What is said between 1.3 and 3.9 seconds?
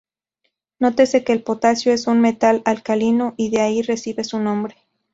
el potasio es un metal alcalino, y de ahí